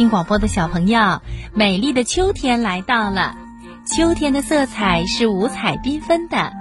[0.00, 1.20] 听广播的小朋友，
[1.52, 3.36] 美丽的秋天来到了。
[3.84, 6.54] 秋天的色彩是五彩缤纷的，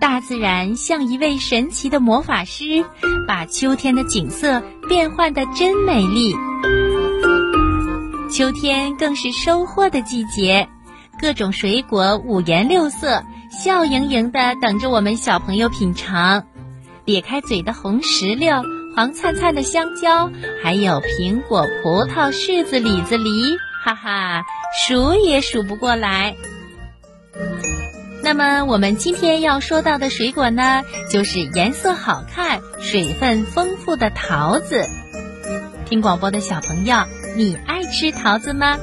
[0.00, 2.84] 大自然像一位神奇的魔法师，
[3.28, 6.34] 把秋天的景色变换的真美丽。
[8.28, 10.68] 秋天更是收获的季节，
[11.20, 16.42] 各种水果五颜六色，笑盈盈的等着我们小朋友品尝。
[17.04, 18.60] 咧开嘴的红石榴。
[18.94, 20.30] 黄灿灿的香蕉，
[20.62, 24.42] 还有苹果、葡萄、柿子、李子、梨，哈哈，
[24.86, 26.36] 数也数不过来。
[28.22, 34.84] 那么，我们今天要说到的水果呢，就是颜色好看、水分丰富的桃子。
[35.86, 36.96] 听广播的小朋友，
[37.34, 38.78] 你爱吃桃子吗？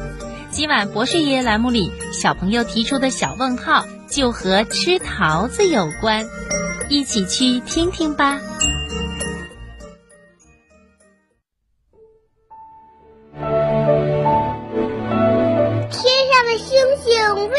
[0.49, 6.25] 今晚博士爷爷栏目里，小朋友提出的小问号就和吃桃子有关，
[6.89, 8.39] 一起去听听吧。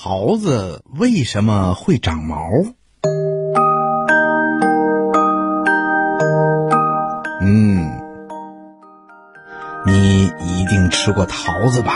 [0.00, 2.38] 桃子为什么会长毛？
[7.42, 8.00] 嗯，
[9.84, 11.94] 你一定吃过桃子吧？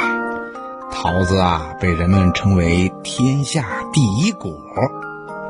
[0.91, 4.53] 桃子啊，被人们称为天下第一果，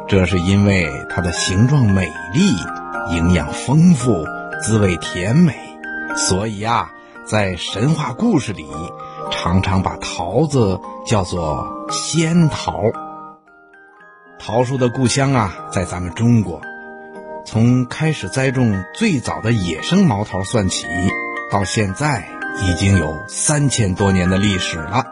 [0.07, 4.27] 这是因为它的形状美丽、营养丰富、
[4.61, 5.55] 滋味甜美，
[6.29, 6.91] 所以啊，
[7.25, 8.67] 在神话故事里。
[9.33, 12.83] 常常把桃子叫做仙桃。
[14.39, 16.61] 桃树的故乡啊，在咱们中国，
[17.45, 20.87] 从开始栽种最早的野生毛桃算起，
[21.51, 22.29] 到现在
[22.61, 25.05] 已经有三千多年的历史了。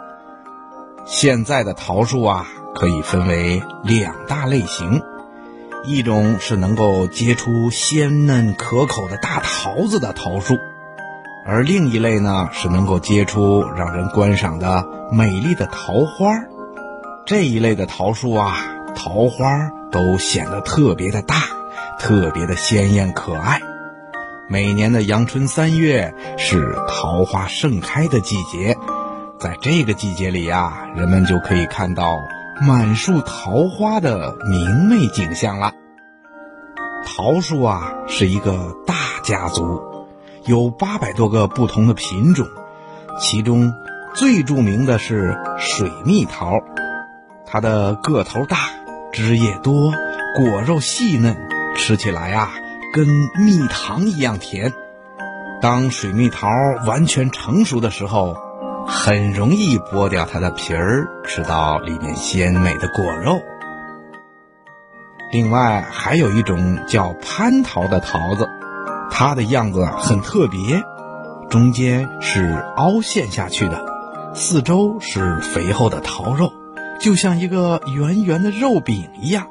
[1.06, 5.02] 现在的桃树啊，可以分为两大类型，
[5.84, 10.58] 一种是能够结出鲜嫩可口的大桃子的桃树。
[11.50, 16.32] 而另一类呢，是能够结出让人观赏的美丽的桃花。
[17.26, 18.56] 这一类的桃树啊，
[18.94, 21.34] 桃花都显得特别的大，
[21.98, 23.60] 特别的鲜艳可爱。
[24.48, 28.76] 每年的阳春三月是桃花盛开的季节，
[29.40, 32.16] 在这个季节里呀，人们就可以看到
[32.60, 35.72] 满树桃花的明媚景象了。
[37.04, 38.94] 桃树啊，是一个大
[39.24, 39.89] 家族。
[40.50, 42.44] 有八百多个不同的品种，
[43.20, 43.72] 其中
[44.14, 46.58] 最著名的是水蜜桃，
[47.46, 48.56] 它的个头大，
[49.12, 49.92] 枝叶多，
[50.36, 51.36] 果肉细嫩，
[51.76, 52.50] 吃起来啊
[52.92, 54.72] 跟蜜糖一样甜。
[55.62, 56.48] 当水蜜桃
[56.84, 58.36] 完全成熟的时候，
[58.88, 63.40] 很容易剥掉它的皮儿，吃到里面鲜美的果肉。
[65.30, 68.50] 另外还有一种叫蟠桃的桃子。
[69.10, 70.82] 它的样子很特别，
[71.48, 73.84] 中间是凹陷下去的，
[74.34, 76.52] 四周是肥厚的桃肉，
[77.00, 79.46] 就像一个圆圆的肉饼一样，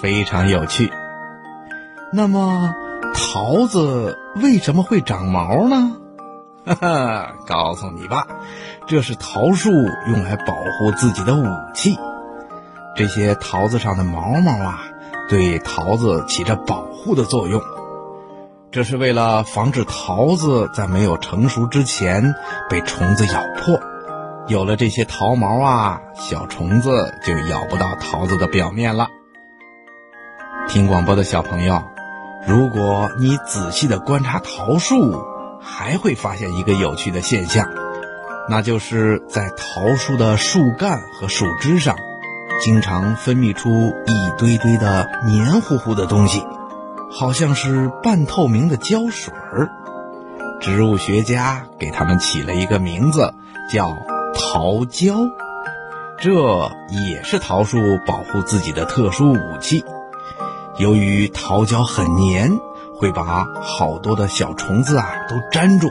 [0.00, 0.92] 非常有趣。
[2.12, 2.72] 那么，
[3.14, 5.96] 桃子为什么会长毛呢？
[6.64, 8.26] 哈哈，告诉你吧，
[8.86, 11.44] 这是桃树用来保护自己的武
[11.74, 11.98] 器。
[12.96, 14.84] 这些桃子上的毛毛啊，
[15.28, 17.60] 对桃子起着保护的作用。
[18.74, 22.34] 这是为了防止桃子在没有成熟之前
[22.68, 23.78] 被虫子咬破，
[24.48, 29.06] 有了这些桃毛啊，小虫子就咬不到桃子的表面了。
[30.66, 31.84] 听广播的小朋友，
[32.48, 35.24] 如果你仔细的观察桃树，
[35.62, 37.68] 还会发现一个有趣的现象，
[38.48, 41.94] 那就是在桃树的树干和树枝上，
[42.64, 46.44] 经常分泌出一堆堆的黏糊糊的东西。
[47.16, 49.70] 好像是半透明的胶水儿，
[50.60, 53.32] 植物学家给它们起了一个名字，
[53.70, 53.96] 叫
[54.34, 55.14] 桃胶。
[56.18, 56.32] 这
[56.90, 59.84] 也是桃树保护自己的特殊武器。
[60.76, 62.50] 由于桃胶很黏，
[62.98, 65.88] 会把好多的小虫子啊都粘住，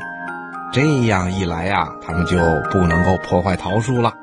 [0.73, 2.37] 这样一来呀，它们就
[2.69, 4.13] 不能够破坏桃树了。